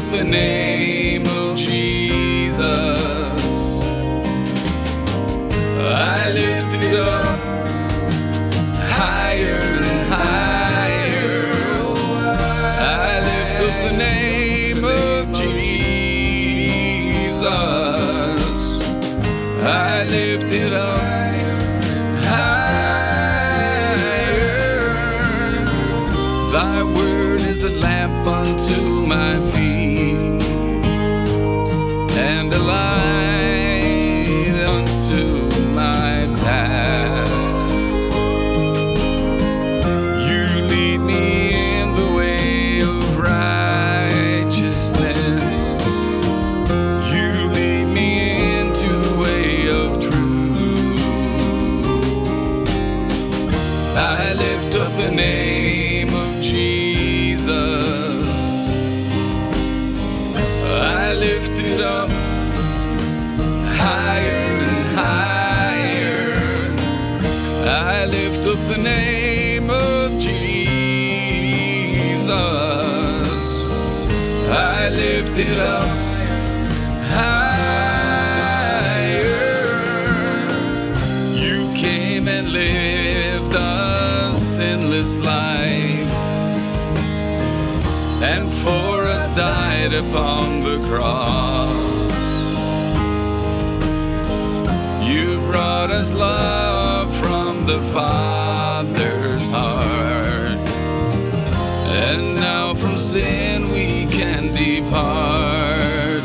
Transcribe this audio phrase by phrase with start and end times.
[0.00, 2.62] up the name of Jesus.
[5.78, 7.38] I lift it up
[8.98, 9.60] higher
[9.90, 11.52] and higher.
[13.04, 15.90] I lift up the name of Jesus.
[19.62, 21.00] I lift it up.
[26.52, 27.19] Thy word
[27.50, 30.14] is a lamp unto my feet
[32.16, 35.39] and a light unto
[68.70, 70.30] the name of Jesus.
[74.48, 75.88] I lift it up
[77.16, 77.66] higher.
[81.34, 86.12] You came and lived a sinless life,
[88.22, 91.70] and for us died upon the cross.
[95.10, 96.79] You brought us love
[97.70, 100.58] the Father's heart.
[102.04, 106.24] And now from sin we can depart.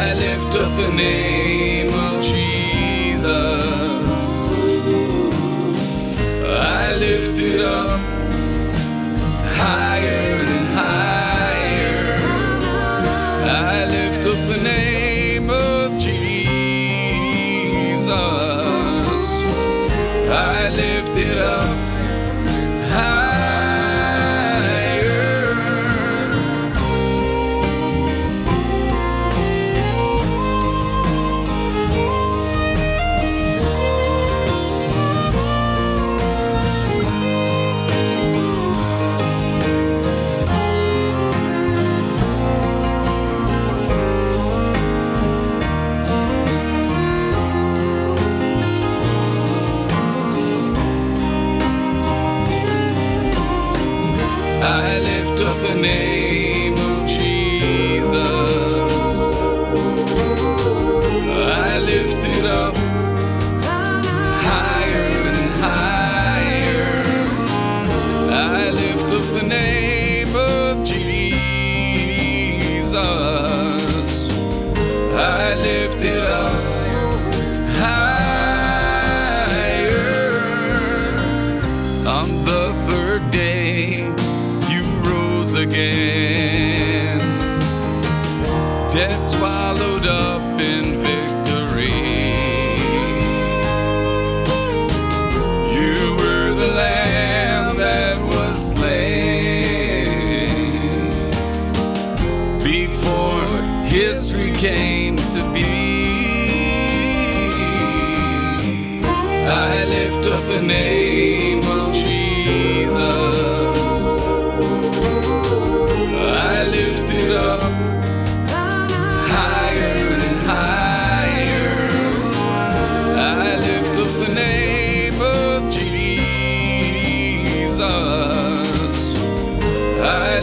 [0.00, 3.28] I lift up the name of Jesus.
[6.80, 8.00] I lift it up
[9.60, 10.23] higher.
[20.36, 20.93] I lift
[55.84, 56.63] name
[89.22, 92.23] Swallowed up in victory.